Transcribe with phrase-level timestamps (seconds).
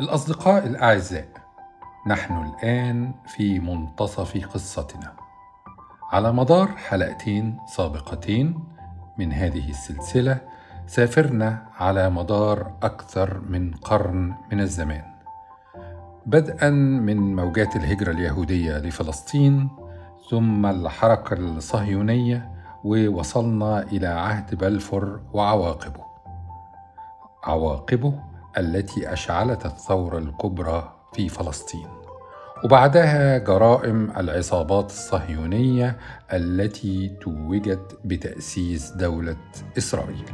[0.00, 1.28] الأصدقاء الأعزاء
[2.06, 5.12] نحن الآن في منتصف قصتنا.
[6.12, 8.64] على مدار حلقتين سابقتين
[9.18, 10.40] من هذه السلسلة
[10.86, 15.19] سافرنا على مدار أكثر من قرن من الزمان.
[16.26, 19.68] بدءا من موجات الهجرة اليهودية لفلسطين
[20.30, 22.50] ثم الحركة الصهيونية
[22.84, 26.04] ووصلنا إلى عهد بلفور وعواقبه.
[27.44, 28.14] عواقبه
[28.58, 31.86] التي أشعلت الثورة الكبرى في فلسطين.
[32.64, 35.96] وبعدها جرائم العصابات الصهيونية
[36.32, 39.36] التي توجت بتأسيس دولة
[39.78, 40.24] إسرائيل.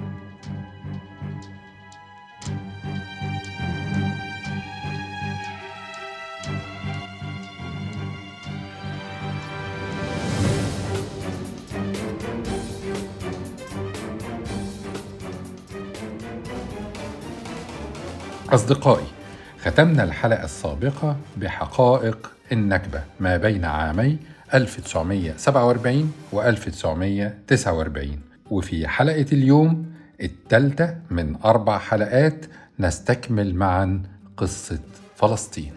[18.51, 19.07] أصدقائي
[19.63, 24.19] ختمنا الحلقة السابقة بحقائق النكبة ما بين عامي
[24.55, 29.87] 1947 و 1949 وفي حلقة اليوم
[30.23, 32.47] الثالثة من أربع حلقات
[32.81, 34.03] نستكمل معا
[34.37, 34.79] قصة
[35.17, 35.76] فلسطين.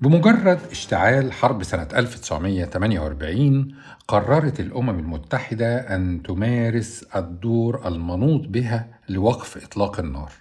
[0.00, 3.74] بمجرد اشتعال حرب سنة 1948
[4.08, 10.32] قررت الأمم المتحدة أن تمارس الدور المنوط بها لوقف إطلاق النار.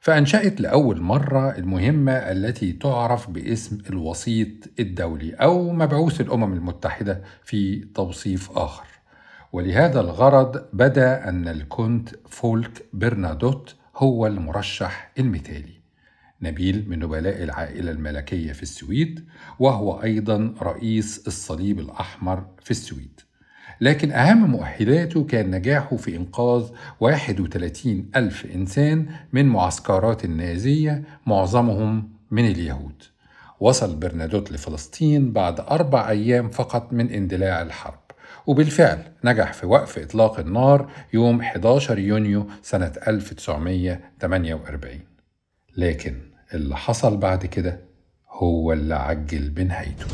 [0.00, 4.48] فأنشأت لأول مرة المهمة التي تعرف باسم الوسيط
[4.80, 8.86] الدولي أو مبعوث الأمم المتحدة في توصيف آخر.
[9.52, 15.79] ولهذا الغرض بدأ أن الكونت فولك برنادوت هو المرشح المثالي.
[16.42, 19.24] نبيل من نبلاء العائلة الملكية في السويد
[19.58, 23.20] وهو أيضا رئيس الصليب الأحمر في السويد.
[23.80, 26.68] لكن أهم مؤهلاته كان نجاحه في إنقاذ
[27.00, 33.02] 31 ألف إنسان من معسكرات النازية معظمهم من اليهود.
[33.60, 38.00] وصل برنادوت لفلسطين بعد أربع أيام فقط من اندلاع الحرب.
[38.46, 45.09] وبالفعل نجح في وقف إطلاق النار يوم 11 يونيو سنة 1948
[45.76, 46.14] لكن
[46.54, 47.80] اللي حصل بعد كده
[48.30, 50.06] هو اللي عجل بنهايته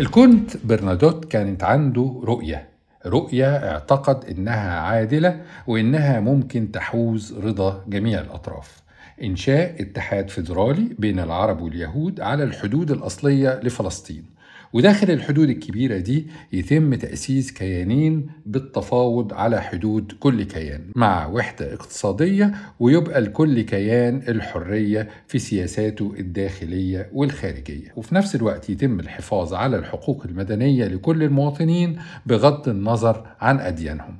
[0.00, 2.68] الكونت برنادوت كانت عنده رؤية.
[3.06, 8.81] رؤية اعتقد إنها عادلة وإنها ممكن تحوز رضا جميع الأطراف.
[9.22, 14.24] إنشاء اتحاد فيدرالي بين العرب واليهود على الحدود الأصلية لفلسطين.
[14.72, 22.54] وداخل الحدود الكبيرة دي يتم تأسيس كيانين بالتفاوض على حدود كل كيان مع وحدة اقتصادية
[22.80, 27.92] ويبقى لكل كيان الحرية في سياساته الداخلية والخارجية.
[27.96, 34.16] وفي نفس الوقت يتم الحفاظ على الحقوق المدنية لكل المواطنين بغض النظر عن أديانهم.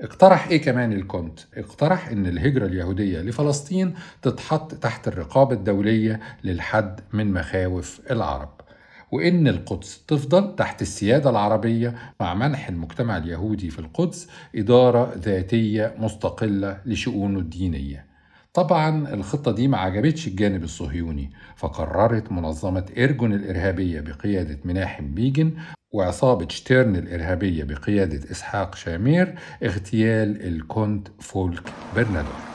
[0.00, 7.32] اقترح إيه كمان الكونت؟ اقترح إن الهجرة اليهودية لفلسطين تتحط تحت الرقابة الدولية للحد من
[7.32, 8.60] مخاوف العرب
[9.12, 16.80] وإن القدس تفضل تحت السيادة العربية مع منح المجتمع اليهودي في القدس إدارة ذاتية مستقلة
[16.86, 18.06] لشؤونه الدينية
[18.54, 25.52] طبعا الخطة دي ما عجبتش الجانب الصهيوني فقررت منظمة إرجون الإرهابية بقيادة مناحم بيجن
[25.96, 31.62] وعصابة شتيرن الإرهابية بقيادة إسحاق شامير اغتيال الكونت فولك
[31.96, 32.45] برنادوت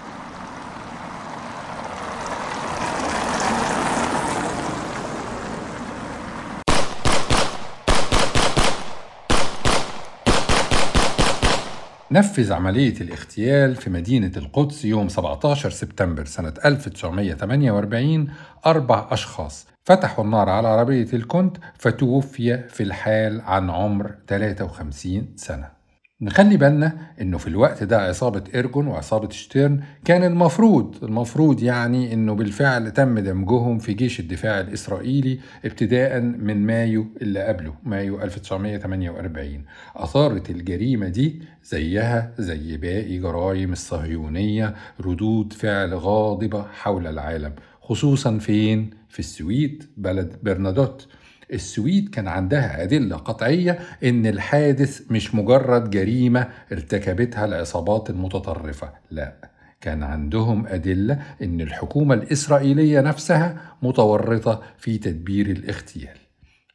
[12.13, 18.27] نفذ عملية الاغتيال في مدينة القدس يوم 17 سبتمبر سنة 1948
[18.65, 25.80] أربع أشخاص فتحوا النار على عربية الكونت فتوفي في الحال عن عمر 53 سنة.
[26.21, 32.33] نخلي بالنا إنه في الوقت ده عصابة إيرجون وعصابة شتيرن كان المفروض المفروض يعني إنه
[32.35, 39.63] بالفعل تم دمجهم في جيش الدفاع الإسرائيلي ابتداء من مايو اللي قبله مايو 1948
[39.95, 48.89] أثارت الجريمة دي زيها زي باقي جرائم الصهيونية ردود فعل غاضبة حول العالم خصوصا فين؟
[49.09, 51.07] في السويد بلد برنادوت
[51.53, 59.33] السويد كان عندها أدلة قطعية إن الحادث مش مجرد جريمة ارتكبتها العصابات المتطرفة، لا،
[59.81, 66.17] كان عندهم أدلة إن الحكومة الإسرائيلية نفسها متورطة في تدبير الاغتيال.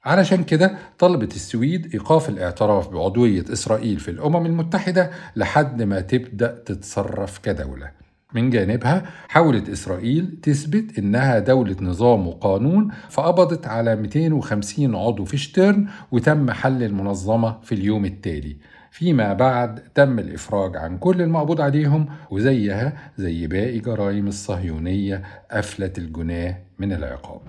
[0.04, 7.38] علشان كده طلبت السويد إيقاف الاعتراف بعضوية إسرائيل في الأمم المتحدة لحد ما تبدأ تتصرف
[7.38, 8.05] كدولة.
[8.34, 15.86] من جانبها حاولت إسرائيل تثبت إنها دولة نظام وقانون فقبضت على 250 عضو في شتيرن
[16.12, 18.56] وتم حل المنظمة في اليوم التالي.
[18.90, 26.58] فيما بعد تم الإفراج عن كل المقبوض عليهم وزيها زي باقي جرائم الصهيونية أفلت الجناه
[26.78, 27.40] من العقاب.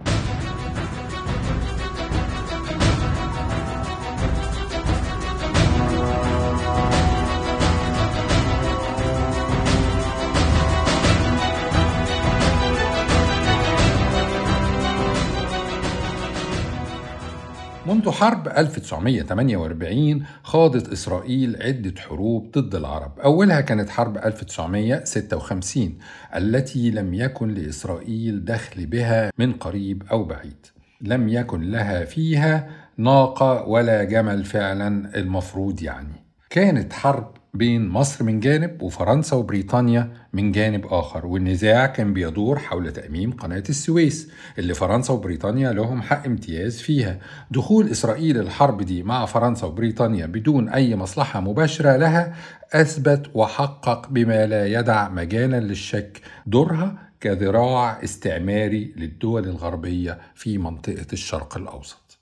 [17.88, 23.20] منذ حرب 1948 خاضت إسرائيل عدة حروب ضد العرب.
[23.20, 25.98] أولها كانت حرب 1956
[26.36, 30.66] التي لم يكن لإسرائيل دخل بها من قريب أو بعيد.
[31.02, 36.24] لم يكن لها فيها ناقة ولا جمل فعلا المفروض يعني.
[36.50, 42.94] كانت حرب بين مصر من جانب وفرنسا وبريطانيا من جانب آخر والنزاع كان بيدور حول
[42.94, 47.20] تأميم قناة السويس اللي فرنسا وبريطانيا لهم حق امتياز فيها.
[47.52, 52.36] دخول إسرائيل الحرب دي مع فرنسا وبريطانيا بدون أي مصلحة مباشرة لها
[52.74, 61.58] أثبت وحقق بما لا يدع مجالا للشك دورها كذراع استعماري للدول الغربية في منطقة الشرق
[61.58, 62.18] الأوسط.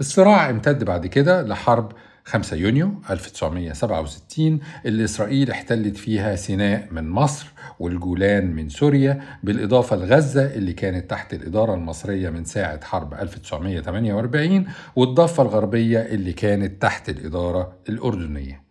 [0.00, 1.92] الصراع امتد بعد كده لحرب
[2.26, 7.46] 5 يونيو 1967 اللي إسرائيل احتلت فيها سيناء من مصر
[7.78, 15.42] والجولان من سوريا بالإضافة لغزة اللي كانت تحت الإدارة المصرية من ساعة حرب 1948 والضفة
[15.42, 18.62] الغربية اللي كانت تحت الإدارة الأردنية.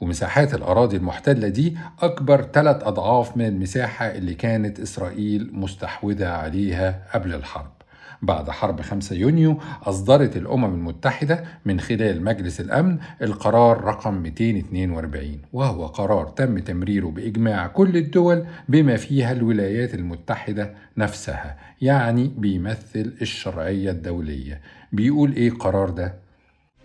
[0.00, 7.34] ومساحات الأراضي المحتلة دي أكبر ثلاث أضعاف من المساحة اللي كانت إسرائيل مستحوذة عليها قبل
[7.34, 7.81] الحرب.
[8.22, 15.86] بعد حرب 5 يونيو أصدرت الأمم المتحدة من خلال مجلس الأمن القرار رقم 242 وهو
[15.86, 24.60] قرار تم تمريره بإجماع كل الدول بما فيها الولايات المتحدة نفسها يعني بيمثل الشرعية الدولية
[24.92, 26.14] بيقول إيه القرار ده؟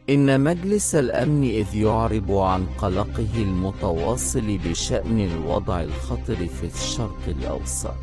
[0.09, 7.95] إن مجلس الأمن إذ يعرب عن قلقه المتواصل بشأن الوضع الخطر في الشرق الأوسط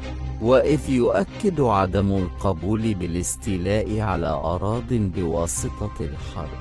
[0.43, 6.59] وإذ يؤكد عدم القبول بالاستيلاء على أراض بواسطة الحرب.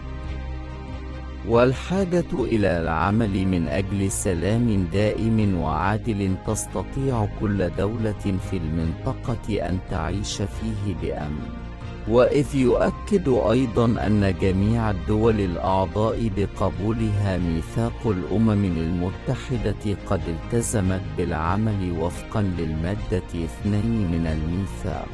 [1.49, 10.41] والحاجة إلى العمل من أجل سلام دائم وعادل تستطيع كل دولة في المنطقة أن تعيش
[10.41, 11.62] فيه بأمن.
[12.07, 22.41] وإذ يؤكد أيضا أن جميع الدول الأعضاء بقبولها ميثاق الأمم المتحدة قد التزمت بالعمل وفقا
[22.41, 25.07] للمادة اثنين من الميثاق.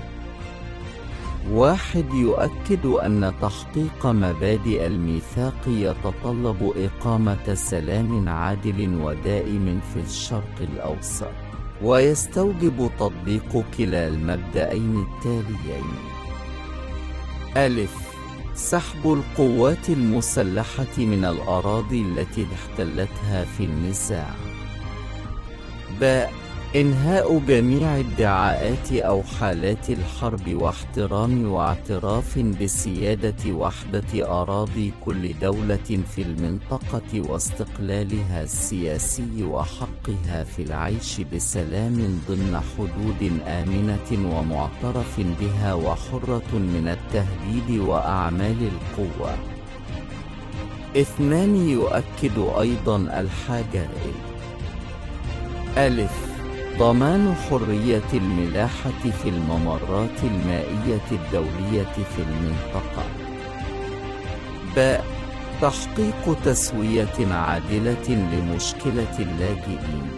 [1.52, 11.32] واحد يؤكد أن تحقيق مبادئ الميثاق يتطلب إقامة سلام عادل ودائم في الشرق الأوسط
[11.84, 16.19] ويستوجب تطبيق كلا المبدأين التاليين.
[17.58, 18.10] ألف.
[18.56, 24.36] سحب القوات المسلحة من الأراضي التي احتلتها في النزاع.
[26.00, 26.49] باء.
[26.76, 37.30] إنهاء جميع ادعاءات أو حالات الحرب واحترام واعتراف بسيادة وحدة أراضي كل دولة في المنطقة
[37.30, 48.58] واستقلالها السياسي وحقها في العيش بسلام ضمن حدود آمنة ومعترف بها وحرة من التهديد وأعمال
[48.72, 49.38] القوة.
[50.98, 53.90] اثنان يؤكد أيضا الحاجة
[55.78, 56.29] ألف
[56.80, 58.90] ضمان حرية الملاحة
[59.24, 63.04] في الممرات المائية الدولية في المنطقة.
[64.76, 64.96] ب.
[65.62, 70.10] تحقيق تسوية عادلة لمشكلة اللاجئين.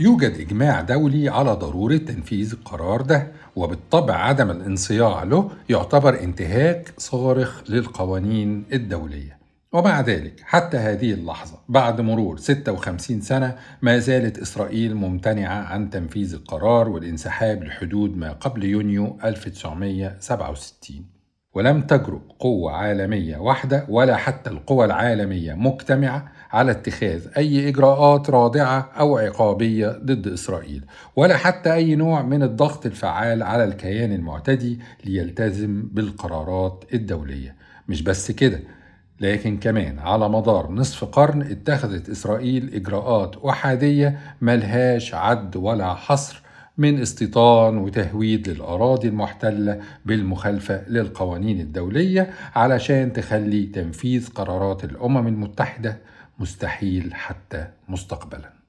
[0.00, 7.62] يوجد إجماع دولي على ضرورة تنفيذ القرار ده وبالطبع عدم الانصياع له يعتبر انتهاك صارخ
[7.68, 9.39] للقوانين الدولية
[9.72, 16.34] ومع ذلك حتى هذه اللحظة بعد مرور 56 سنة ما زالت إسرائيل ممتنعة عن تنفيذ
[16.34, 21.06] القرار والانسحاب لحدود ما قبل يونيو 1967
[21.54, 28.90] ولم تجرؤ قوة عالمية واحدة ولا حتى القوى العالمية مجتمعة على اتخاذ أي إجراءات رادعة
[28.98, 30.84] أو عقابية ضد إسرائيل
[31.16, 37.56] ولا حتى أي نوع من الضغط الفعال على الكيان المعتدي ليلتزم بالقرارات الدولية.
[37.88, 38.60] مش بس كده
[39.20, 46.42] لكن كمان على مدار نصف قرن اتخذت إسرائيل إجراءات أحادية ملهاش عد ولا حصر
[46.78, 55.98] من استيطان وتهويد للأراضي المحتلة بالمخالفة للقوانين الدولية علشان تخلي تنفيذ قرارات الأمم المتحدة
[56.38, 58.59] مستحيل حتى مستقبلاً.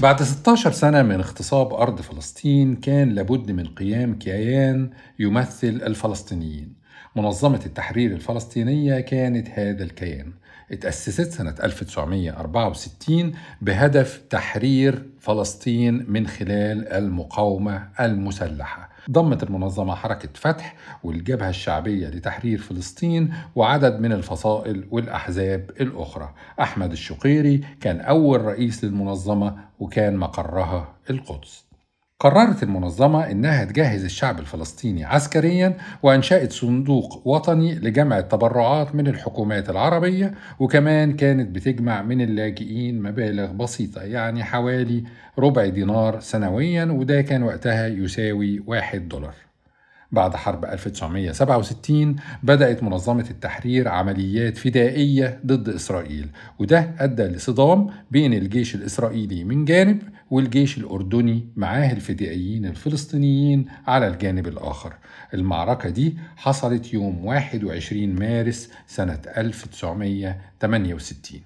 [0.00, 6.74] بعد 16 سنة من اغتصاب أرض فلسطين كان لابد من قيام كيان يمثل الفلسطينيين.
[7.16, 10.32] منظمة التحرير الفلسطينية كانت هذا الكيان.
[10.72, 18.89] اتأسست سنة 1964 بهدف تحرير فلسطين من خلال المقاومة المسلحة.
[19.10, 26.34] ضمت المنظمة حركة فتح والجبهة الشعبية لتحرير فلسطين وعدد من الفصائل والأحزاب الأخرى.
[26.60, 31.69] أحمد الشقيري كان أول رئيس للمنظمة وكان مقرها القدس.
[32.20, 40.34] قررت المنظمة إنها تجهز الشعب الفلسطيني عسكريا وأنشأت صندوق وطني لجمع التبرعات من الحكومات العربية
[40.58, 45.04] وكمان كانت بتجمع من اللاجئين مبالغ بسيطة يعني حوالي
[45.38, 49.34] ربع دينار سنويا وده كان وقتها يساوي واحد دولار.
[50.12, 58.74] بعد حرب 1967 بدأت منظمة التحرير عمليات فدائية ضد إسرائيل وده أدى لصدام بين الجيش
[58.74, 64.94] الإسرائيلي من جانب والجيش الأردني معاه الفدائيين الفلسطينيين على الجانب الآخر.
[65.34, 71.40] المعركة دي حصلت يوم 21 مارس سنة 1968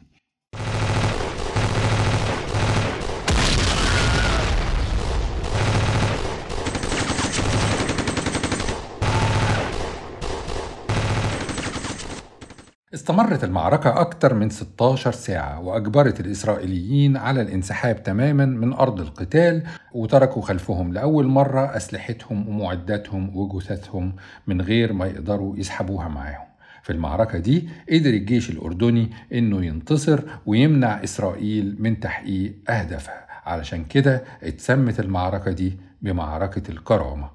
[12.95, 19.63] استمرت المعركة أكثر من 16 ساعة وأجبرت الإسرائيليين على الانسحاب تماما من أرض القتال
[19.95, 24.13] وتركوا خلفهم لأول مرة أسلحتهم ومعداتهم وجثثهم
[24.47, 26.45] من غير ما يقدروا يسحبوها معاهم.
[26.83, 33.27] في المعركة دي قدر الجيش الأردني إنه ينتصر ويمنع إسرائيل من تحقيق أهدافها.
[33.47, 37.34] علشان كده اتسمت المعركة دي بمعركة الكرامة.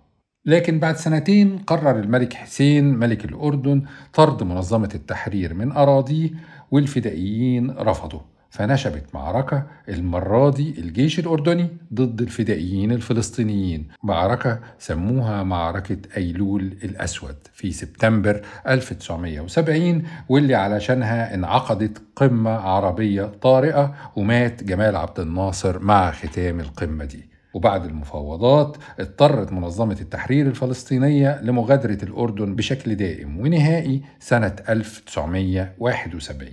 [0.49, 6.29] لكن بعد سنتين قرر الملك حسين ملك الأردن طرد منظمة التحرير من أراضيه
[6.71, 13.87] والفدائيين رفضوا فنشبت معركة المرة دي الجيش الأردني ضد الفدائيين الفلسطينيين.
[14.03, 24.63] معركة سموها معركة أيلول الأسود في سبتمبر 1970 واللي علشانها انعقدت قمة عربية طارئة ومات
[24.63, 27.28] جمال عبد الناصر مع ختام القمة دي.
[27.53, 36.47] وبعد المفاوضات اضطرت منظمة التحرير الفلسطينية لمغادرة الأردن بشكل دائم ونهائي سنة 1971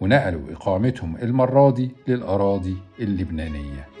[0.00, 3.95] ونقلوا إقامتهم المرة دي للأراضي اللبنانية.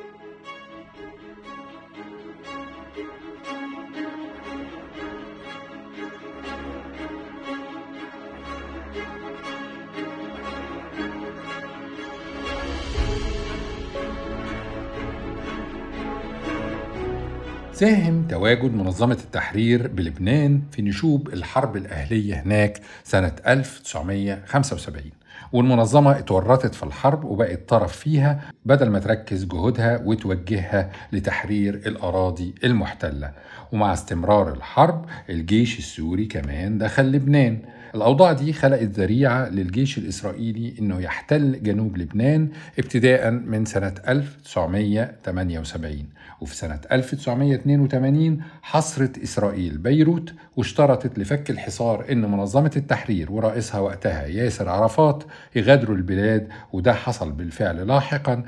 [17.76, 25.10] ساهم تواجد منظمة التحرير بلبنان في نشوب الحرب الأهلية هناك سنة 1975
[25.52, 33.32] والمنظمة اتورطت في الحرب وبقت طرف فيها بدل ما تركز جهودها وتوجهها لتحرير الأراضي المحتلة.
[33.72, 37.58] ومع استمرار الحرب الجيش السوري كمان دخل لبنان.
[37.96, 42.48] الأوضاع دي خلقت ذريعة للجيش الإسرائيلي إنه يحتل جنوب لبنان
[42.78, 46.04] ابتداء من سنة 1978
[46.40, 54.68] وفي سنة 1982 حصرت إسرائيل بيروت واشترطت لفك الحصار إن منظمة التحرير ورئيسها وقتها ياسر
[54.68, 55.24] عرفات
[55.56, 58.42] يغادروا البلاد وده حصل بالفعل لاحقا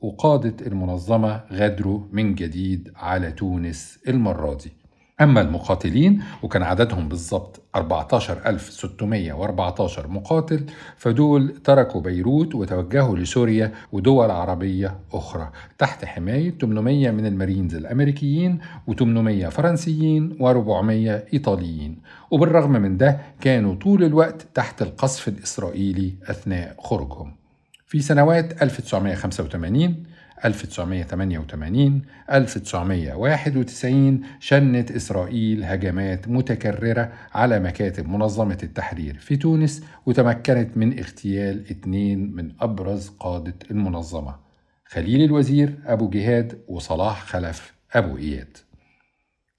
[0.00, 4.83] وقادة المنظمة غادروا من جديد على تونس المرة دي.
[5.20, 10.66] أما المقاتلين وكان عددهم بالضبط 14614 مقاتل
[10.96, 18.58] فدول تركوا بيروت وتوجهوا لسوريا ودول عربية أخرى تحت حماية 800 من المارينز الأمريكيين
[18.90, 21.98] و800 فرنسيين و400 إيطاليين.
[22.30, 27.34] وبالرغم من ده كانوا طول الوقت تحت القصف الإسرائيلي أثناء خروجهم.
[27.86, 30.04] في سنوات 1985
[30.44, 41.70] 1988 1991 شنت إسرائيل هجمات متكررة على مكاتب منظمة التحرير في تونس وتمكنت من اغتيال
[41.70, 44.36] اثنين من أبرز قادة المنظمة
[44.86, 48.56] خليل الوزير أبو جهاد وصلاح خلف أبو إياد.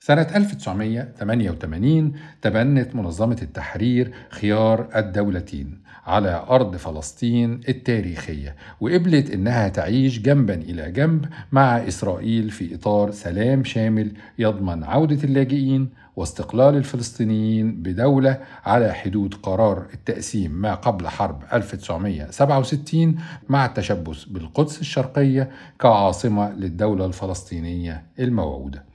[0.05, 10.53] سنة 1988 تبنت منظمة التحرير خيار الدولتين على أرض فلسطين التاريخية وقبلت إنها تعيش جنبا
[10.53, 18.93] إلى جنب مع إسرائيل في إطار سلام شامل يضمن عودة اللاجئين واستقلال الفلسطينيين بدولة على
[18.93, 23.15] حدود قرار التقسيم ما قبل حرب 1967
[23.49, 28.94] مع التشبث بالقدس الشرقية كعاصمة للدولة الفلسطينية الموعودة.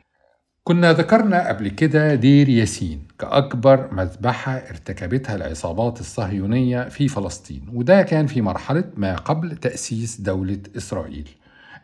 [0.65, 8.27] كنا ذكرنا قبل كده دير ياسين كأكبر مذبحة ارتكبتها العصابات الصهيونية في فلسطين وده كان
[8.27, 11.29] في مرحلة ما قبل تأسيس دولة إسرائيل.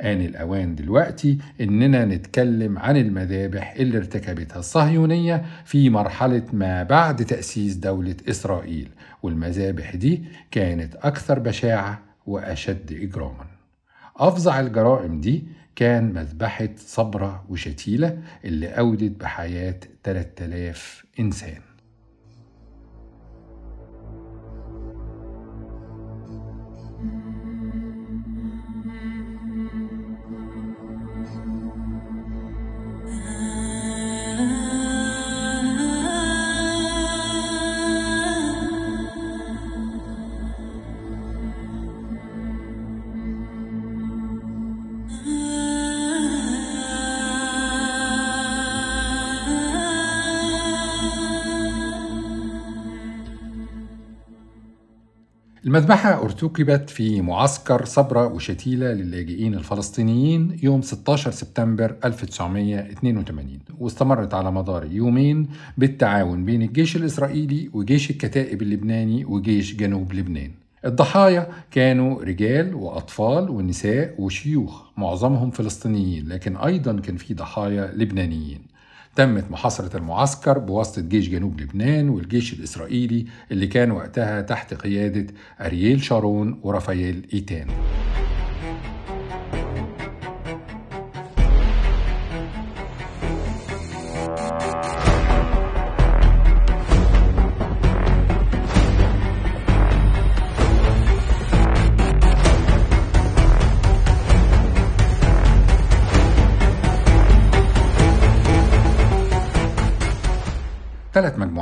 [0.03, 7.75] آن الأوان دلوقتي إننا نتكلم عن المذابح اللي ارتكبتها الصهيونية في مرحلة ما بعد تأسيس
[7.75, 8.89] دولة إسرائيل
[9.23, 13.47] والمذابح دي كانت أكثر بشاعة وأشد إجراما.
[14.17, 15.45] أفظع الجرائم دي
[15.77, 21.66] كان مذبحة صبرة وشتيلة اللي أودت بحياة 3000 إنسان.
[55.67, 64.85] المذبحة ارتكبت في معسكر صبرا وشتيلة للاجئين الفلسطينيين يوم 16 سبتمبر 1982 واستمرت على مدار
[64.85, 70.51] يومين بالتعاون بين الجيش الإسرائيلي وجيش الكتائب اللبناني وجيش جنوب لبنان.
[70.85, 78.76] الضحايا كانوا رجال وأطفال ونساء وشيوخ معظمهم فلسطينيين لكن أيضا كان في ضحايا لبنانيين.
[79.17, 85.27] تمت محاصرة المعسكر بواسطة جيش جنوب لبنان والجيش الإسرائيلي اللي كان وقتها تحت قيادة
[85.61, 87.67] أرييل شارون ورافائيل إيتان.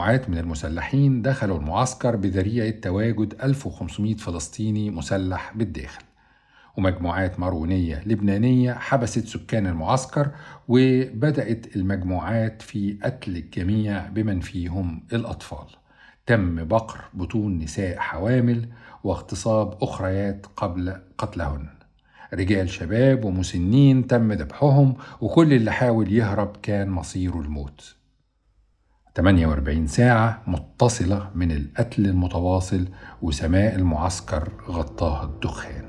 [0.05, 6.03] مجموعات من المسلحين دخلوا المعسكر بذريعة تواجد 1500 فلسطيني مسلح بالداخل.
[6.77, 10.31] ومجموعات مارونية لبنانية حبست سكان المعسكر
[10.69, 15.67] وبدأت المجموعات في قتل الجميع بمن فيهم الأطفال.
[16.27, 18.69] تم بقر بطون نساء حوامل
[19.05, 21.69] واغتصاب أخريات قبل قتلهن.
[22.35, 28.04] رجال شباب ومسنين تم ذبحهم وكل اللي حاول يهرب كان مصيره الموت.
[29.17, 32.89] 48 ساعة متصلة من القتل المتواصل
[33.23, 35.85] وسماء المعسكر غطاها الدخان.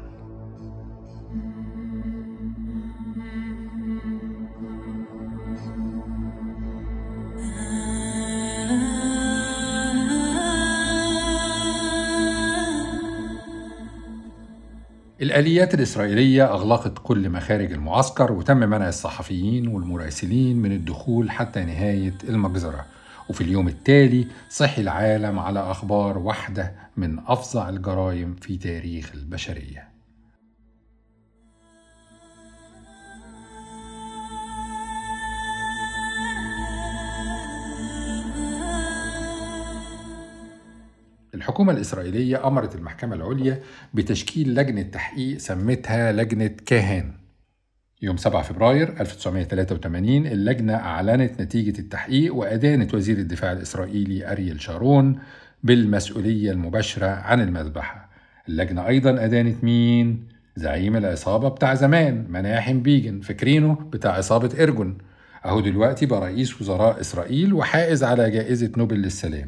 [15.22, 22.95] الآليات الإسرائيلية أغلقت كل مخارج المعسكر وتم منع الصحفيين والمراسلين من الدخول حتى نهاية المجزرة.
[23.30, 29.96] وفي اليوم التالي صحي العالم على أخبار واحدة من أفظع الجرائم في تاريخ البشرية.
[41.36, 43.62] الحكومة الإسرائيلية أمرت المحكمة العليا
[43.94, 47.25] بتشكيل لجنة تحقيق سمتها لجنة كاهان.
[48.06, 55.20] يوم 7 فبراير 1983 اللجنة أعلنت نتيجة التحقيق وأدانت وزير الدفاع الإسرائيلي أريل شارون
[55.64, 58.10] بالمسؤولية المباشرة عن المذبحة
[58.50, 64.98] اللجنة أيضا أدانت مين؟ زعيم العصابة بتاع زمان مناحم بيجن فاكرينه بتاع عصابة إرجون
[65.46, 69.48] أهو دلوقتي بقى رئيس وزراء إسرائيل وحائز على جائزة نوبل للسلام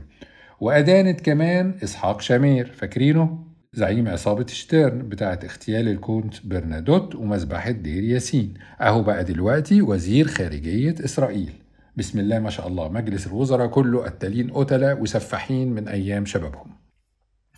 [0.60, 8.54] وأدانت كمان إسحاق شامير فاكرينه؟ زعيم عصابة شتيرن بتاعت اغتيال الكونت برنادوت ومذبحة دير ياسين.
[8.82, 11.54] أهو بقى دلوقتي وزير خارجية إسرائيل.
[11.96, 16.72] بسم الله ما شاء الله مجلس الوزراء كله قتالين قتلة وسفاحين من أيام شبابهم.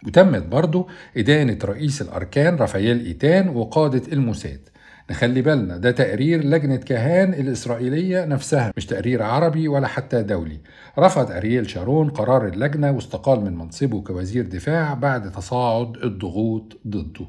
[0.08, 4.70] وتمت برضه إدانة رئيس الأركان رافائيل إيتان وقادة الموساد.
[5.12, 10.60] نخلي بالنا ده تقرير لجنة كهان الإسرائيلية نفسها مش تقرير عربي ولا حتى دولي.
[11.00, 17.26] رفض أرييل شارون قرار اللجنة واستقال من منصبه كوزير دفاع بعد تصاعد الضغوط ضده.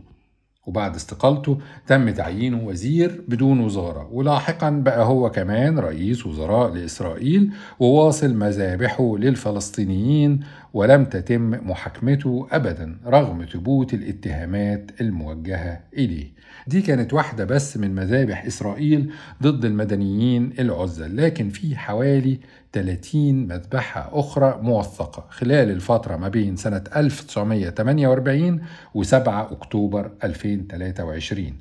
[0.67, 4.09] وبعد استقالته تم تعيينه وزير بدون وزارة.
[4.13, 10.41] ولاحقا بقى هو كمان رئيس وزراء لإسرائيل وواصل مذابحه للفلسطينيين
[10.75, 16.41] ولم تتم محاكمته أبدا رغم ثبوت الاتهامات الموجهة إليه.
[16.71, 22.39] دي كانت واحدة بس من مذابح إسرائيل ضد المدنيين العزل لكن في حوالي
[22.73, 28.61] 30 مذبحة أخرى موثقة خلال الفترة ما بين سنة 1948
[28.99, 31.53] و7 أكتوبر 2023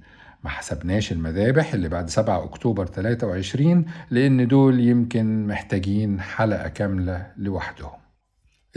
[0.44, 8.09] ما حسبناش المذابح اللي بعد 7 أكتوبر 23 لأن دول يمكن محتاجين حلقة كاملة لوحدهم.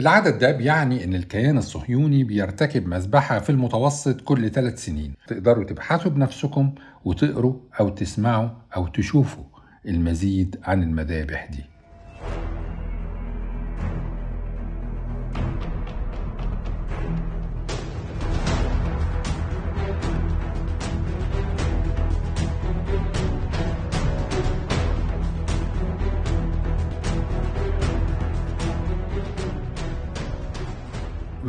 [0.01, 5.15] العدد ده بيعني إن الكيان الصهيوني بيرتكب مذبحة في المتوسط كل ثلاث سنين.
[5.27, 6.75] تقدروا تبحثوا بنفسكم
[7.05, 9.45] وتقروا أو تسمعوا أو تشوفوا
[9.87, 11.65] المزيد عن المذابح دي.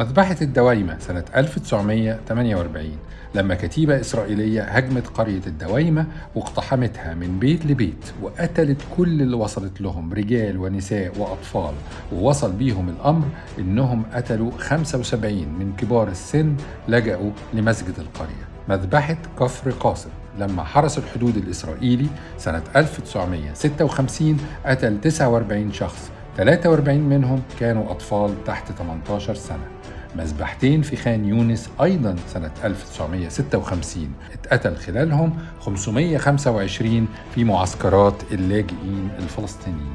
[0.03, 2.97] مذبحة الدوايمة سنة 1948
[3.35, 10.13] لما كتيبة إسرائيلية هجمت قرية الدوايمة واقتحمتها من بيت لبيت وقتلت كل اللي وصلت لهم
[10.13, 11.73] رجال ونساء وأطفال.
[12.13, 13.25] ووصل بيهم الأمر
[13.59, 16.55] إنهم قتلوا 75 من كبار السن
[16.87, 18.47] لجأوا لمسجد القرية.
[18.69, 27.91] مذبحة كفر قاصم لما حرس الحدود الإسرائيلي سنة 1956 قتل 49 شخص 43 منهم كانوا
[27.91, 29.72] أطفال تحت 18 سنة.
[30.15, 39.93] مذبحتين في خان يونس أيضا سنة 1956 اتقتل خلالهم 525 في معسكرات اللاجئين الفلسطينيين.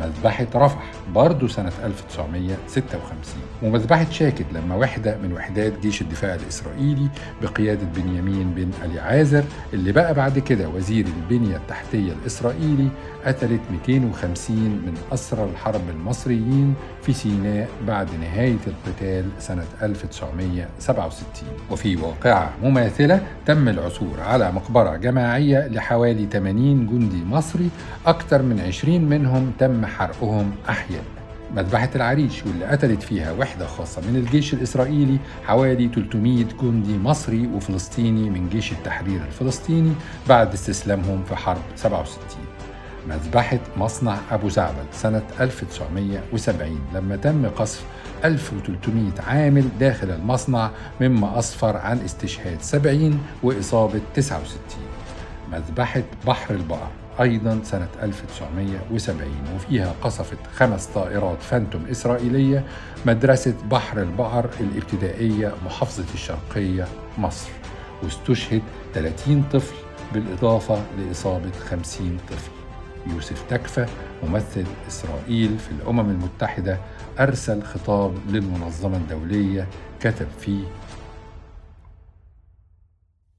[0.00, 7.08] مذبحة رفح برضه سنة 1956 ومذبحة شاكت لما وحدة من وحدات جيش الدفاع الإسرائيلي
[7.42, 12.88] بقيادة بنيامين بن ألي عازر اللي بقى بعد كده وزير البنية التحتية الإسرائيلي
[13.26, 22.52] قتلت 250 من أسرى الحرب المصريين في سيناء بعد نهاية القتال سنة 1967 وفي واقعة
[22.62, 27.68] مماثلة تم العثور على مقبرة جماعية لحوالي 80 جندي مصري
[28.06, 31.04] أكثر من 20 منهم تم حرقهم أحياء.
[31.56, 38.30] مذبحة العريش واللي قتلت فيها وحدة خاصة من الجيش الإسرائيلي حوالي 300 جندي مصري وفلسطيني
[38.30, 39.92] من جيش التحرير الفلسطيني
[40.28, 42.18] بعد استسلامهم في حرب 67
[43.08, 47.84] مذبحة مصنع أبو زعبل سنة 1970 لما تم قصف
[48.24, 54.58] 1300 عامل داخل المصنع مما أسفر عن استشهاد 70 وإصابة 69
[55.52, 62.64] مذبحة بحر البقر أيضا سنة 1970 وفيها قصفت خمس طائرات فانتوم إسرائيلية
[63.06, 66.86] مدرسة بحر البقر الابتدائية محافظة الشرقية
[67.18, 67.48] مصر.
[68.02, 68.62] واستشهد
[68.94, 69.74] 30 طفل
[70.12, 72.61] بالإضافة لإصابة 50 طفل.
[73.06, 73.86] يوسف تكفى
[74.22, 76.80] ممثل إسرائيل في الأمم المتحدة
[77.18, 79.68] أرسل خطاب للمنظمة الدولية
[80.00, 80.64] كتب فيه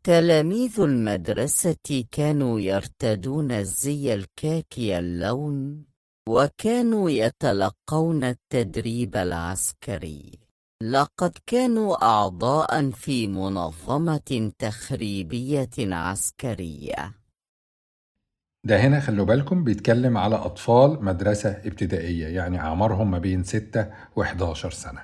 [0.04, 5.86] تلاميذ المدرسة كانوا يرتدون الزي الكاكي اللون
[6.30, 10.40] وكانوا يتلقون التدريب العسكري.
[10.84, 17.23] لقد كانوا أعضاء في منظمة تخريبية عسكرية.
[18.66, 24.22] ده هنا خلوا بالكم بيتكلم على أطفال مدرسة ابتدائية يعني أعمارهم ما بين 6 و
[24.22, 25.00] 11 سنة.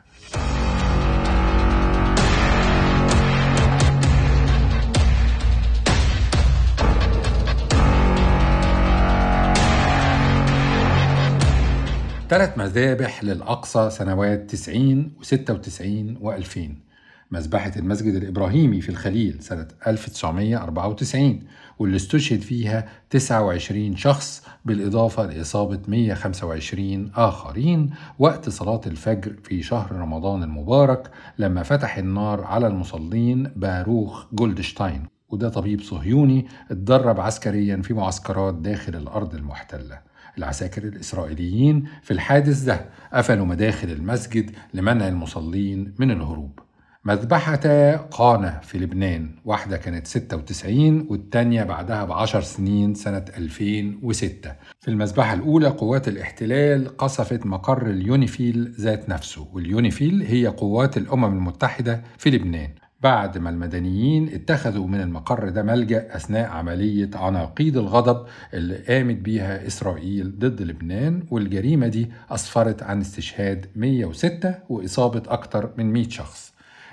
[12.30, 16.89] ثلاث مذابح للأقصى سنوات 90 و96 و2000
[17.32, 21.40] مذبحة المسجد الإبراهيمي في الخليل سنة 1994
[21.80, 27.90] واللي استشهد فيها 29 شخص بالإضافة لإصابة 125 آخرين
[28.20, 35.04] وقت صلاة الفجر في شهر رمضان المبارك لما فتح النار على المصلين باروخ جولدشتاين.
[35.30, 40.00] وده طبيب صهيوني اتدرب عسكريا في معسكرات داخل الأرض المحتلة.
[40.38, 46.60] العساكر الإسرائيليين في الحادث ده قفلوا مداخل المسجد لمنع المصلين من الهروب.
[47.06, 55.34] مذبحة قانة في لبنان واحدة كانت 96 والتانية بعدها بعشر سنين سنة 2006 في المذبحة
[55.34, 62.70] الأولى قوات الاحتلال قصفت مقر اليونيفيل ذات نفسه واليونيفيل هي قوات الأمم المتحدة في لبنان.
[63.02, 69.68] بعد ما المدنيين اتخذوا من المقر ده ملجأ أثناء عملية عناقيد الغضب اللي قامت بيها
[69.68, 76.49] إسرائيل ضد لبنان والجريمة دي أسفرت عن استشهاد 106 وإصابة أكثر من 100 شخص.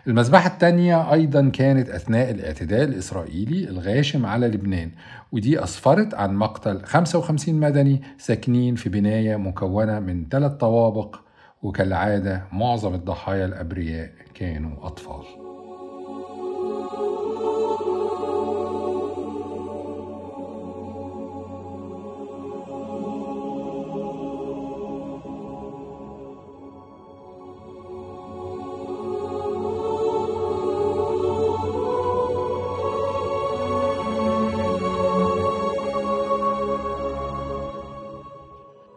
[0.06, 4.90] المذبحة الثانية أيضا كانت أثناء الاعتداء الإسرائيلي الغاشم على لبنان
[5.32, 11.16] ودي أسفرت عن مقتل 55 مدني ساكنين في بناية مكونة من ثلاث طوابق
[11.62, 15.55] وكالعادة معظم الضحايا الأبرياء كانوا أطفال.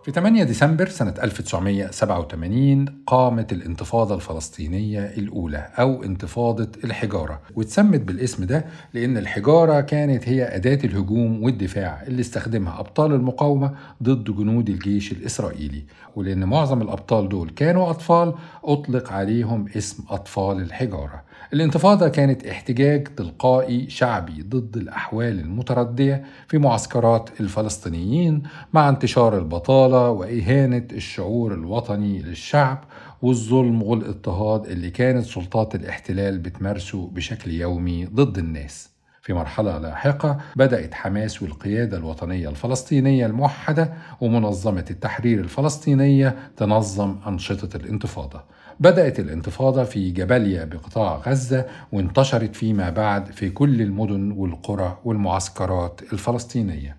[0.10, 8.66] في 8 ديسمبر سنة 1987 قامت الانتفاضة الفلسطينية الأولى أو انتفاضة الحجارة واتسمت بالاسم ده
[8.94, 13.72] لأن الحجارة كانت هي أداة الهجوم والدفاع اللي استخدمها أبطال المقاومة
[14.04, 15.84] ضد جنود الجيش الإسرائيلي.
[16.16, 21.24] ولأن معظم الأبطال دول كانوا أطفال أطلق عليهم اسم أطفال الحجارة.
[21.54, 30.88] الانتفاضة كانت احتجاج تلقائي شعبي ضد الأحوال المتردية في معسكرات الفلسطينيين مع انتشار البطالة وإهانة
[30.92, 32.84] الشعور الوطني للشعب
[33.22, 38.90] والظلم والاضطهاد اللي كانت سلطات الاحتلال بتمارسه بشكل يومي ضد الناس.
[39.22, 48.44] في مرحلة لاحقة بدأت حماس والقيادة الوطنية الفلسطينية الموحدة ومنظمة التحرير الفلسطينية تنظم أنشطة الانتفاضة.
[48.80, 56.99] بدأت الانتفاضة في جباليا بقطاع غزة وانتشرت فيما بعد في كل المدن والقرى والمعسكرات الفلسطينية.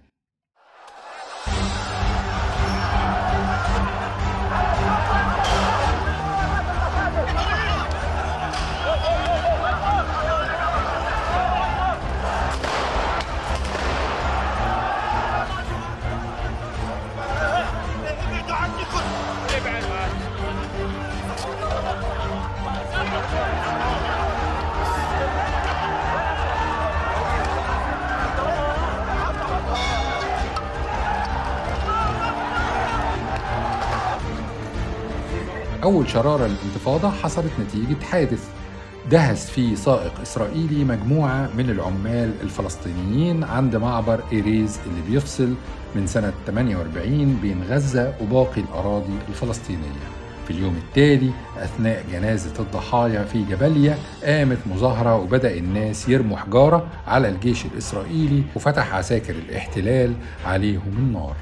[36.13, 38.49] شرارة للانتفاضة حصلت نتيجة حادث.
[39.11, 45.55] دهس فيه سائق إسرائيلي مجموعة من العمال الفلسطينيين عند معبر إيريز اللي بيفصل
[45.95, 50.07] من سنة 48 بين غزة وباقي الأراضي الفلسطينية.
[50.45, 57.29] في اليوم التالي أثناء جنازة الضحايا في جبليا قامت مظاهرة وبدأ الناس يرموا حجارة على
[57.29, 60.15] الجيش الإسرائيلي وفتح عساكر الاحتلال
[60.47, 61.37] عليهم النار.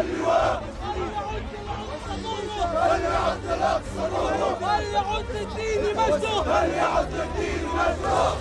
[0.00, 0.62] اللواء
[2.74, 3.40] فليعد
[4.60, 5.24] فليعد
[5.96, 7.08] مجده فليعد
[7.74, 8.34] مجده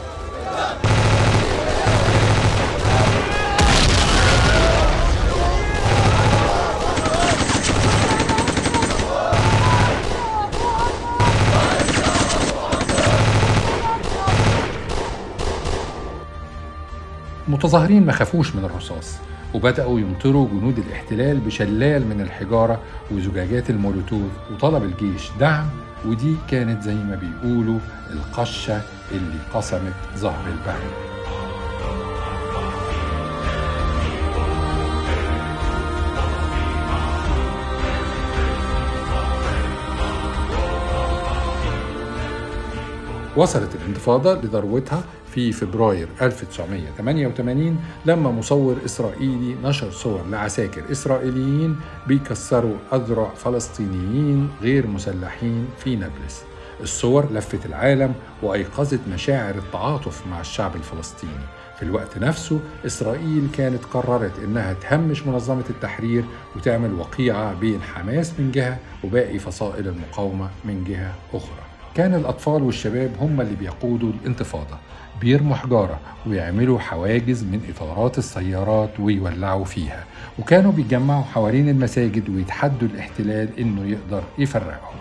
[17.48, 19.16] المتظاهرين ما خافوش من الرصاص.
[19.54, 22.80] وبدأوا يمطروا جنود الاحتلال بشلال من الحجارة
[23.12, 25.66] وزجاجات المولوتوف وطلب الجيش دعم
[26.06, 27.80] ودي كانت زي ما بيقولوا
[28.14, 28.82] القشة
[29.12, 31.08] اللي قسمت ظهر البحر
[43.36, 45.04] وصلت الانتفاضة لذروتها
[45.38, 51.76] في فبراير 1988 لما مصور إسرائيلي نشر صور لعساكر إسرائيليين
[52.08, 56.44] بيكسروا أذرع فلسطينيين غير مسلحين في نابلس.
[56.82, 61.46] الصور لفت العالم وأيقظت مشاعر التعاطف مع الشعب الفلسطيني.
[61.78, 66.24] في الوقت نفسه إسرائيل كانت قررت إنها تهمش منظمة التحرير
[66.56, 71.77] وتعمل وقيعة بين حماس من جهة وباقي فصائل المقاومة من جهة أخرى.
[71.98, 74.78] كان الأطفال والشباب هم اللي بيقودوا الانتفاضة
[75.22, 80.04] بيرموا حجارة ويعملوا حواجز من إطارات السيارات ويولعوا فيها
[80.40, 84.98] وكانوا بيتجمعوا حوالين المساجد ويتحدوا الاحتلال إنه يقدر يفرقهم.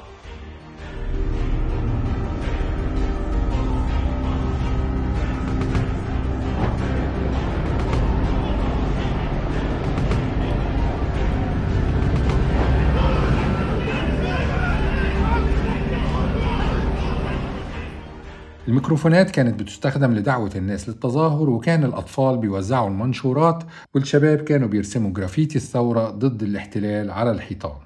[18.76, 26.10] الميكروفونات كانت بتستخدم لدعوة الناس للتظاهر وكان الأطفال بيوزعوا المنشورات والشباب كانوا بيرسموا جرافيتي الثورة
[26.10, 27.76] ضد الاحتلال على الحيطان.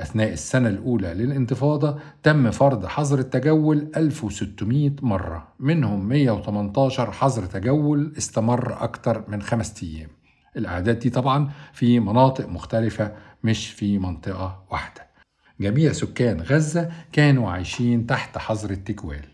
[0.00, 5.48] أثناء السنة الأولى للانتفاضة تم فرض حظر التجول 1600 مرة.
[5.60, 10.10] منهم 118 حظر تجول استمر أكثر من خمسة أيام.
[10.56, 13.12] الأعداد دي طبعا في مناطق مختلفة
[13.44, 15.06] مش في منطقة واحدة.
[15.60, 19.29] جميع سكان غزة كانوا عايشين تحت حظر التجوال.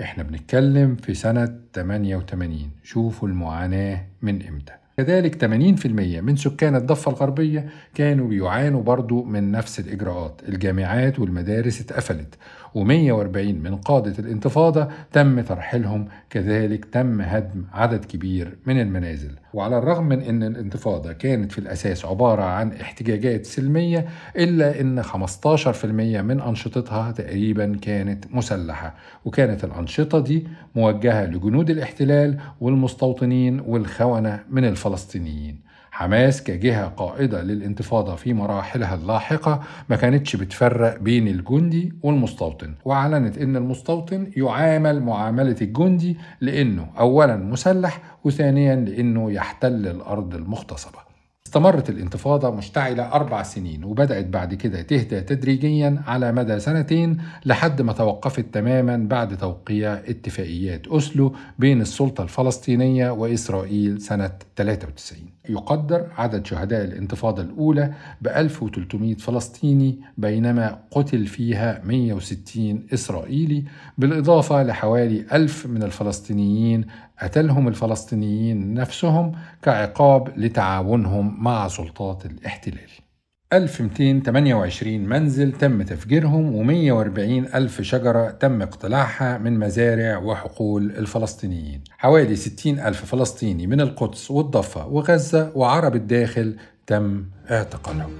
[0.00, 4.72] إحنا بنتكلم في سنة 88 شوفوا المعاناة من إمتى.
[4.96, 10.40] كذلك 80% من سكان الضفة الغربية كانوا بيعانوا برضو من نفس الإجراءات.
[10.48, 12.34] الجامعات والمدارس اتقفلت.
[12.74, 19.30] و140 من قادة الانتفاضة تم ترحيلهم كذلك تم هدم عدد كبير من المنازل.
[19.54, 25.84] وعلى الرغم من أن الانتفاضة كانت في الأساس عبارة عن احتجاجات سلمية إلا أن 15%
[26.22, 28.94] من أنشطتها تقريبا كانت مسلحة.
[29.24, 35.67] وكانت الأنشطة دي موجهة لجنود الاحتلال والمستوطنين والخونة من الفلسطينيين.
[35.98, 43.56] حماس كجهة قائدة للانتفاضة في مراحلها اللاحقة ما كانتش بتفرق بين الجندي والمستوطن وأعلنت أن
[43.56, 50.98] المستوطن يعامل معاملة الجندي لأنه أولا مسلح وثانيا لأنه يحتل الأرض المغتصبة.
[51.46, 57.92] استمرت الانتفاضة مشتعلة أربع سنين وبدأت بعد كده تهدى تدريجيا على مدى سنتين لحد ما
[57.92, 66.84] توقفت تماما بعد توقيع اتفاقيات أسلو بين السلطة الفلسطينية وإسرائيل سنة 93 يقدر عدد شهداء
[66.84, 73.64] الانتفاضة الأولى ب 1300 فلسطيني بينما قتل فيها 160 إسرائيلي
[73.98, 76.84] بالإضافة لحوالي 1000 من الفلسطينيين
[77.22, 79.32] قتلهم الفلسطينيين نفسهم
[79.62, 83.07] كعقاب لتعاونهم مع سلطات الاحتلال.
[83.52, 91.80] 1228 منزل تم تفجيرهم و140 ألف شجرة تم اقتلاعها من مزارع وحقول الفلسطينيين.
[91.90, 96.56] حوالي 60 ألف فلسطيني من القدس والضفة وغزة وعرب الداخل
[96.86, 98.10] تم اعتقالهم.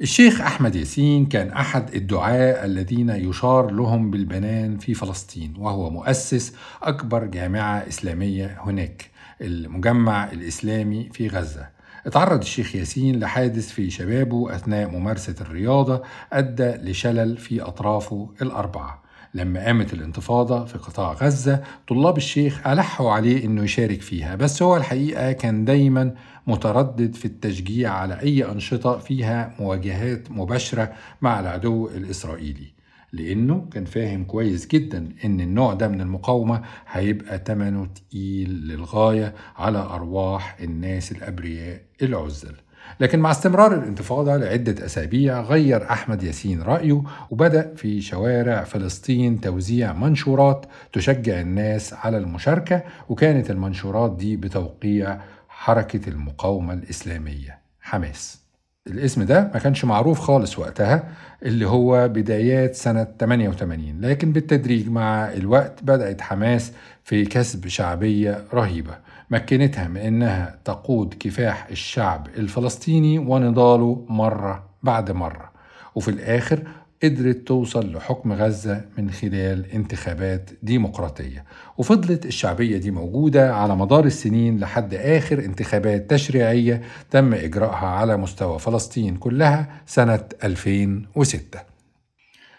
[0.00, 7.24] الشيخ أحمد ياسين كان أحد الدعاة الذين يشار لهم بالبنان في فلسطين وهو مؤسس أكبر
[7.24, 9.10] جامعة إسلامية هناك
[9.40, 11.68] المجمع الإسلامي في غزة.
[12.06, 19.02] اتعرض الشيخ ياسين لحادث في شبابه أثناء ممارسة الرياضة أدى لشلل في أطرافه الأربعة.
[19.34, 24.76] لما قامت الانتفاضة في قطاع غزة طلاب الشيخ ألحوا عليه أنه يشارك فيها بس هو
[24.76, 26.14] الحقيقة كان دايما
[26.46, 32.72] متردد في التشجيع على أي أنشطة فيها مواجهات مباشرة مع العدو الإسرائيلي
[33.12, 39.78] لأنه كان فاهم كويس جدا إن النوع ده من المقاومة هيبقى تمنه تقيل للغاية على
[39.78, 42.54] أرواح الناس الأبرياء العزل.
[43.00, 49.92] لكن مع استمرار الانتفاضة لعدة أسابيع غير أحمد ياسين رأيه وبدأ في شوارع فلسطين توزيع
[49.92, 57.58] منشورات تشجع الناس على المشاركة وكانت المنشورات دي بتوقيع حركة المقاومة الإسلامية.
[57.80, 58.40] حماس.
[58.86, 61.08] الاسم ده ما كانش معروف خالص وقتها
[61.42, 66.72] اللي هو بدايات سنة 88 لكن بالتدريج مع الوقت بدأت حماس
[67.04, 68.98] في كسب شعبية رهيبة.
[69.30, 75.50] مكنتها من إنها تقود كفاح الشعب الفلسطيني ونضاله مرة بعد مرة.
[75.94, 76.62] وفي الآخر
[77.02, 81.44] قدرت توصل لحكم غزة من خلال انتخابات ديمقراطية.
[81.78, 88.58] وفضلت الشعبية دي موجودة على مدار السنين لحد آخر انتخابات تشريعية تم إجراءها على مستوى
[88.58, 91.60] فلسطين كلها سنة 2006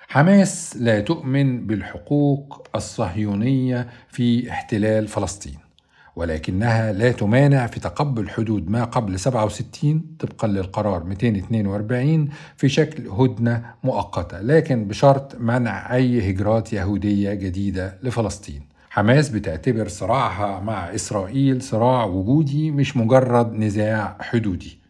[0.08, 5.71] حماس لا تؤمن بالحقوق الصهيونية في احتلال فلسطين.
[6.16, 13.66] ولكنها لا تمانع في تقبل حدود ما قبل 67 طبقا للقرار 242 في شكل هدنة
[13.84, 18.62] مؤقتة لكن بشرط منع أي هجرات يهودية جديدة لفلسطين.
[18.90, 24.81] حماس بتعتبر صراعها مع إسرائيل صراع وجودي مش مجرد نزاع حدودي.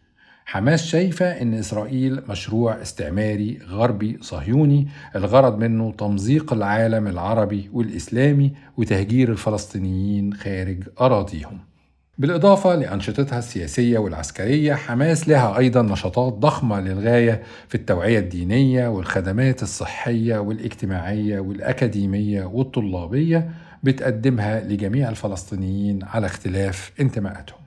[0.44, 9.30] حماس شايفة إن إسرائيل مشروع استعماري غربي صهيوني الغرض منه تمزيق العالم العربي والإسلامي وتهجير
[9.30, 11.58] الفلسطينيين خارج أراضيهم.
[12.18, 20.38] بالإضافة لأنشطتها السياسية والعسكرية حماس لها أيضا نشاطات ضخمة للغاية في التوعية الدينية والخدمات الصحية
[20.38, 23.50] والاجتماعية والأكاديمية والطلابية
[23.82, 27.61] بتقدمها لجميع الفلسطينيين على اختلاف انتماءاتهم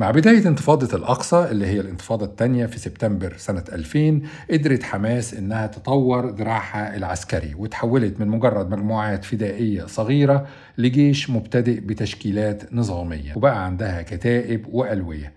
[0.00, 4.20] مع بداية انتفاضة الأقصى اللي هي الانتفاضة الثانية في سبتمبر سنة 2000
[4.50, 10.46] قدرت حماس إنها تطور ذراعها العسكري وتحولت من مجرد مجموعات فدائية صغيرة
[10.78, 15.32] لجيش مبتدئ بتشكيلات نظامية وبقى عندها كتائب وألوية.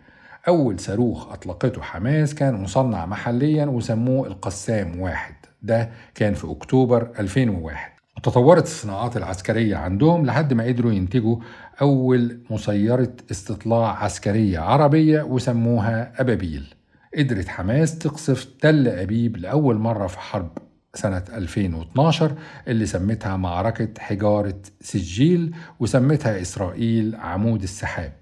[0.47, 5.35] أول صاروخ أطلقته حماس كان مصنع محليا وسموه القسام واحد.
[5.61, 7.93] ده كان في أكتوبر 2001
[8.23, 11.37] تطورت الصناعات العسكرية عندهم لحد ما قدروا ينتجوا
[11.81, 16.73] أول مسيرة استطلاع عسكرية عربية وسموها أبابيل.
[17.17, 20.57] قدرت حماس تقصف تل أبيب لأول مرة في حرب
[20.93, 22.35] سنة 2012
[22.67, 28.13] اللي سمتها معركة حجارة سجيل وسمتها إسرائيل عمود السحاب.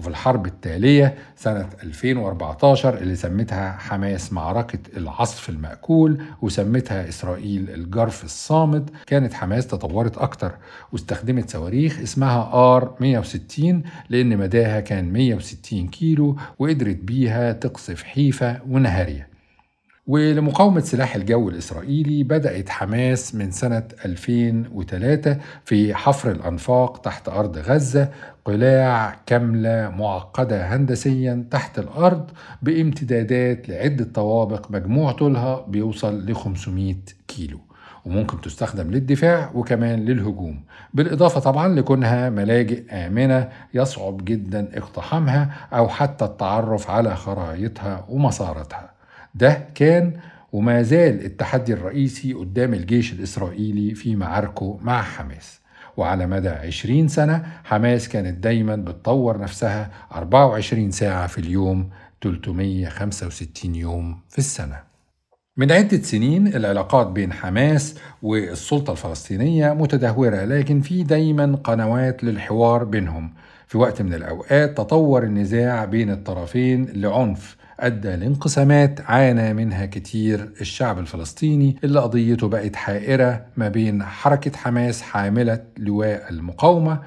[0.00, 8.90] وفي الحرب التالية سنة 2014 اللي سمتها حماس معركة العصف المأكول وسمتها إسرائيل الجرف الصامد
[9.06, 10.52] كانت حماس تطورت أكتر
[10.92, 19.29] واستخدمت صواريخ اسمها آر 160 لأن مداها كان 160 كيلو وقدرت بيها تقصف حيفا ونهاريا
[20.10, 28.08] ولمقاومة سلاح الجو الإسرائيلي بدأت حماس من سنة 2003 في حفر الأنفاق تحت أرض غزة
[28.44, 32.30] قلاع كاملة معقدة هندسيا تحت الأرض
[32.62, 36.94] بامتدادات لعدة طوابق مجموع طولها بيوصل ل 500
[37.28, 37.60] كيلو.
[38.04, 40.64] وممكن تستخدم للدفاع وكمان للهجوم.
[40.94, 48.99] بالإضافة طبعا لكونها ملاجئ آمنة يصعب جدا اقتحامها أو حتى التعرف على خرائطها ومساراتها.
[49.34, 50.12] ده كان
[50.52, 55.60] وما زال التحدي الرئيسي قدام الجيش الإسرائيلي في معاركه مع حماس.
[55.96, 61.90] وعلى مدى 20 سنة حماس كانت دايما بتطور نفسها 24 ساعة في اليوم
[62.22, 64.76] 365 يوم في السنة.
[65.56, 73.34] من عدة سنين العلاقات بين حماس والسلطة الفلسطينية متدهورة لكن في دايما قنوات للحوار بينهم.
[73.66, 80.98] في وقت من الأوقات تطور النزاع بين الطرفين لعنف أدى لانقسامات عانى منها كتير الشعب
[80.98, 87.00] الفلسطيني اللي قضيته بقت حائرة ما بين حركة حماس حاملة لواء المقاومة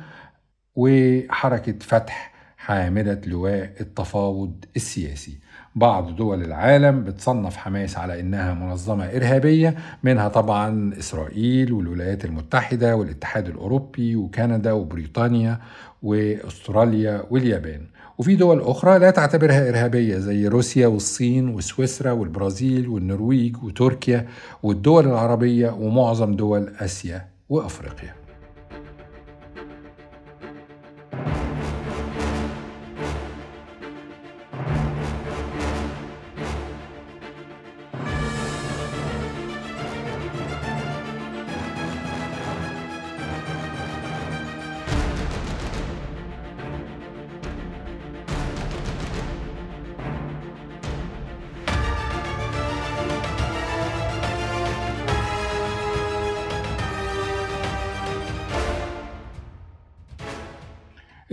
[0.75, 5.39] وحركة فتح حاملة لواء التفاوض السياسي.
[5.75, 13.47] بعض دول العالم بتصنف حماس على إنها منظمة إرهابية منها طبعا إسرائيل والولايات المتحدة والاتحاد
[13.47, 15.59] الأوروبي وكندا وبريطانيا
[16.03, 17.81] وأستراليا واليابان.
[18.17, 24.27] وفي دول أخرى لا تعتبرها إرهابية زي روسيا والصين وسويسرا والبرازيل والنرويج وتركيا
[24.63, 28.22] والدول العربية ومعظم دول آسيا وأفريقيا.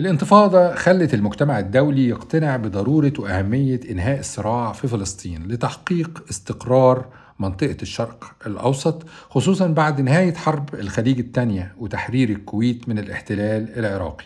[0.00, 7.06] الانتفاضة خلت المجتمع الدولي يقتنع بضرورة وأهمية إنهاء الصراع في فلسطين لتحقيق استقرار
[7.38, 14.24] منطقة الشرق الأوسط خصوصا بعد نهاية حرب الخليج الثانية وتحرير الكويت من الاحتلال العراقي.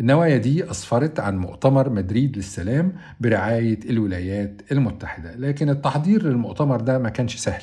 [0.00, 7.08] النوايا دي أسفرت عن مؤتمر مدريد للسلام برعاية الولايات المتحدة لكن التحضير للمؤتمر ده ما
[7.08, 7.62] كانش سهل.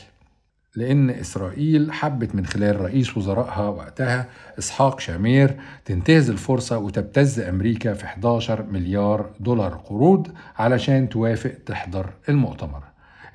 [0.76, 4.28] لأن إسرائيل حبت من خلال رئيس وزرائها وقتها
[4.60, 5.56] إسحاق شامير
[5.86, 12.84] تنتهز الفرصة وتبتز أمريكا في 11 مليار دولار قروض علشان توافق تحضر المؤتمر.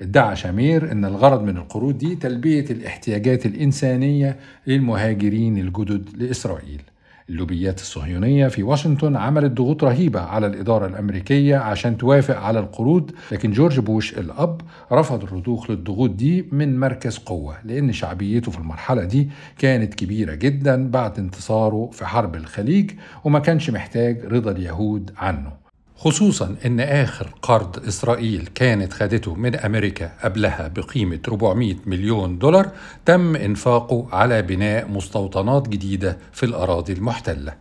[0.01, 4.37] ادعى شامير إن الغرض من القروض دي تلبية الاحتياجات الإنسانية
[4.67, 6.81] للمهاجرين الجدد لإسرائيل.
[7.29, 13.51] اللوبيات الصهيونية في واشنطن عملت ضغوط رهيبة على الإدارة الأمريكية عشان توافق على القروض لكن
[13.51, 14.61] جورج بوش الأب
[14.91, 20.89] رفض الرضوخ للضغوط دي من مركز قوة لأن شعبيته في المرحلة دي كانت كبيرة جدا
[20.91, 22.91] بعد انتصاره في حرب الخليج
[23.23, 25.58] وما كانش محتاج رضا اليهود عنه.
[25.99, 32.71] خصوصا إن آخر قرض إسرائيل كانت خدته من أمريكا قبلها بقيمة 400 مليون دولار
[33.05, 37.53] تم إنفاقه على بناء مستوطنات جديدة في الأراضي المحتلة.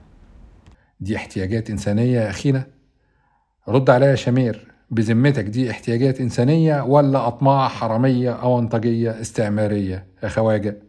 [1.01, 2.67] دي احتياجات إنسانية يا أخينا.
[3.69, 4.69] رد عليا يا شمير.
[4.91, 10.88] بذمتك دي احتياجات إنسانية ولا أطماع حرامية أو أنطجية استعمارية؟ يا خواجة.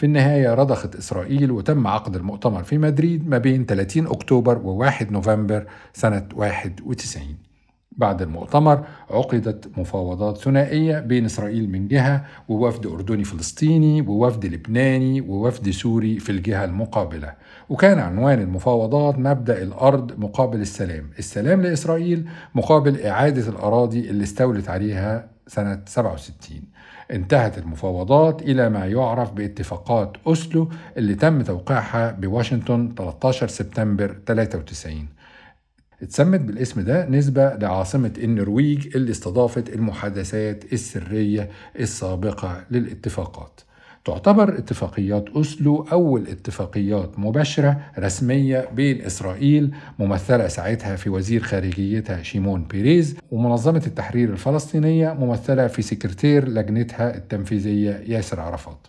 [0.00, 5.66] في النهاية رضخت إسرائيل وتم عقد المؤتمر في مدريد ما بين 30 أكتوبر و1 نوفمبر
[5.92, 7.24] سنة 91
[7.92, 15.70] بعد المؤتمر عقدت مفاوضات ثنائية بين إسرائيل من جهة ووفد أردني فلسطيني ووفد لبناني ووفد
[15.70, 17.32] سوري في الجهة المقابلة.
[17.68, 25.28] وكان عنوان المفاوضات مبدأ الأرض مقابل السلام السلام لإسرائيل مقابل إعادة الأراضي اللي استولت عليها
[25.46, 26.79] سنة 67
[27.10, 35.06] انتهت المفاوضات إلى ما يعرف باتفاقات أوسلو اللي تم توقيعها بواشنطن 13 سبتمبر 93
[36.02, 43.60] اتسمت بالاسم ده نسبة لعاصمة النرويج اللي استضافت المحادثات السرية السابقة للاتفاقات.
[44.04, 52.64] تعتبر اتفاقيات أوسلو أول اتفاقيات مباشرة رسمية بين إسرائيل ممثلة ساعتها في وزير خارجيتها شيمون
[52.64, 58.86] بيريز ومنظمة التحرير الفلسطينية ممثلة في سكرتير لجنتها التنفيذية ياسر عرفات.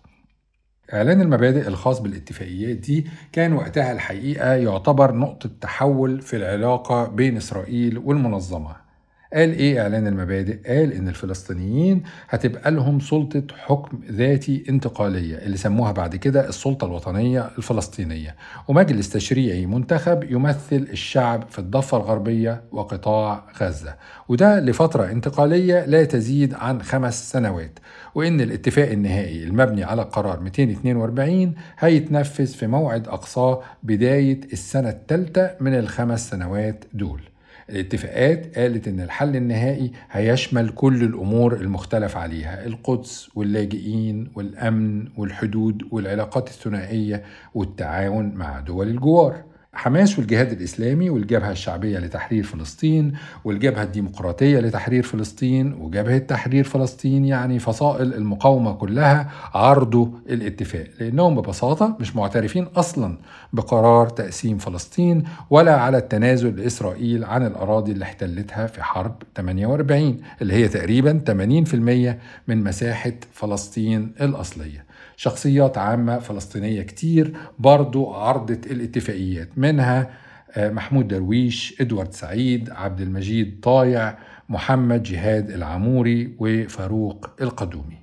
[0.93, 7.97] إعلان المبادئ الخاص بالاتفاقيات دي كان وقتها الحقيقة يعتبر نقطة تحول في العلاقة بين إسرائيل
[7.97, 8.90] والمنظمة.
[9.33, 15.91] قال إيه إعلان المبادئ؟ قال إن الفلسطينيين هتبقى لهم سلطة حكم ذاتي انتقالية اللي سموها
[15.91, 18.35] بعد كده السلطة الوطنية الفلسطينية.
[18.67, 23.95] ومجلس تشريعي منتخب يمثل الشعب في الضفة الغربية وقطاع غزة.
[24.29, 27.79] وده لفترة انتقالية لا تزيد عن خمس سنوات.
[28.15, 35.73] وإن الاتفاق النهائي المبني على قرار 242 هيتنفذ في موعد أقصاه بداية السنة الثالثة من
[35.79, 37.30] الخمس سنوات دول.
[37.71, 46.47] الاتفاقات قالت إن الحل النهائي هيشمل كل الأمور المختلف عليها القدس واللاجئين والأمن والحدود والعلاقات
[46.47, 47.23] الثنائية
[47.55, 49.43] والتعاون مع دول الجوار.
[49.75, 53.13] حماس والجهاد الإسلامي والجبهة الشعبية لتحرير فلسطين
[53.43, 61.97] والجبهة الديمقراطية لتحرير فلسطين وجبهة تحرير فلسطين يعني فصائل المقاومة كلها عرضوا الاتفاق لأنهم ببساطة
[61.99, 63.17] مش معترفين أصلا
[63.53, 70.53] بقرار تقسيم فلسطين ولا على التنازل لإسرائيل عن الأراضي اللي احتلتها في حرب 48 اللي
[70.53, 72.15] هي تقريبا 80%
[72.47, 74.90] من مساحة فلسطين الأصلية.
[75.21, 79.57] شخصيات عامة فلسطينية كتير برضو عرضت الاتفاقيات.
[79.57, 80.09] منها
[80.51, 84.17] آه، محمود درويش إدوارد سعيد عبد المجيد طايع
[84.49, 87.97] محمد جهاد العموري وفاروق القدومي.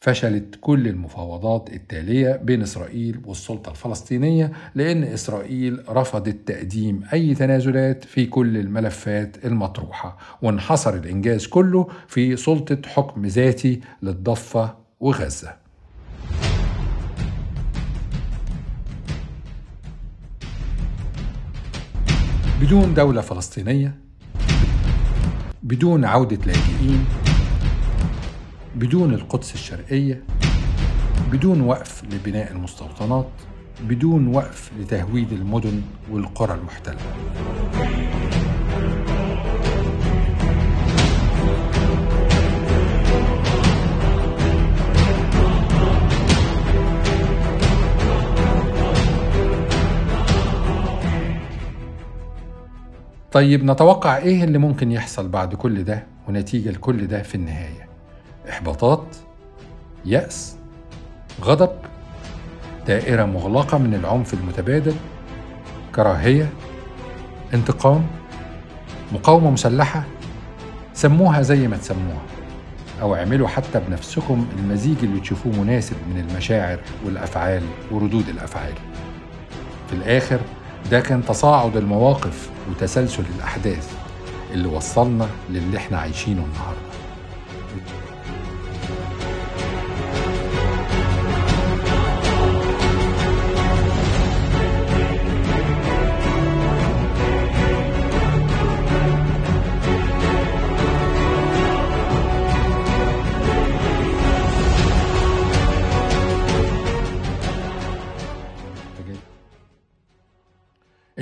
[0.00, 8.26] فشلت كل المفاوضات التالية بين إسرائيل والسلطة الفلسطينية لأن إسرائيل رفضت تقديم أي تنازلات في
[8.26, 15.69] كل الملفات المطروحة وانحصر الإنجاز كله في سلطة حكم ذاتي للضفة وغزة.
[22.60, 23.94] بدون دولة فلسطينية
[25.62, 27.04] بدون عودة لاجئين
[28.74, 30.22] بدون القدس الشرقية
[31.32, 33.28] بدون وقف لبناء المستوطنات
[33.88, 36.98] بدون وقف لتهويد المدن والقرى المحتلة.
[53.32, 57.88] طيب نتوقع إيه اللي ممكن يحصل بعد كل ده ونتيجة لكل ده في النهاية؟
[58.48, 59.16] إحباطات
[60.04, 60.56] يأس
[61.42, 61.70] غضب
[62.86, 64.94] دائرة مغلقة من العنف المتبادل
[65.94, 66.48] كراهية
[67.54, 68.06] انتقام
[69.12, 70.04] مقاومة مسلحة
[70.94, 72.22] سموها زي ما تسموها
[73.02, 78.72] أو اعملوا حتى بنفسكم المزيج اللي تشوفوه مناسب من المشاعر والأفعال وردود الأفعال.
[79.88, 80.40] في الآخر
[80.90, 83.92] ده كان تصاعد المواقف وتسلسل الأحداث
[84.52, 86.90] اللي وصلنا للي إحنا عايشينه النهارده.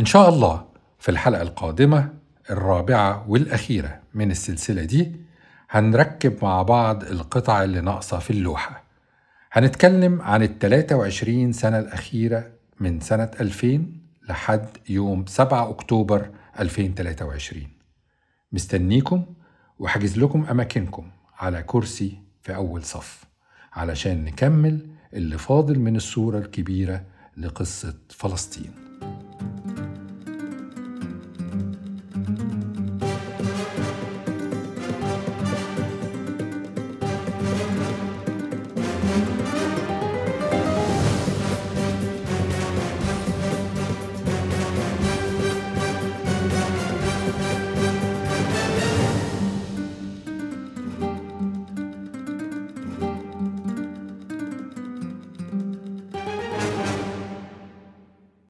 [0.08, 0.64] شاء الله
[0.98, 2.14] في الحلقة القادمة
[2.50, 5.16] الرابعة والأخيرة من السلسلة دي
[5.70, 8.84] هنركب مع بعض القطع اللي ناقصة في اللوحة.
[9.52, 12.50] هنتكلم عن ال 23 سنة الأخيرة
[12.80, 13.86] من سنة 2000
[14.28, 16.30] لحد يوم 7 أكتوبر
[16.60, 17.62] 2023
[18.52, 19.24] مستنيكم
[19.78, 23.24] وحجز لكم أماكنكم على كرسي في أول صف
[23.72, 27.02] علشان نكمل اللي فاضل من الصورة الكبيرة
[27.36, 28.70] لقصة فلسطين.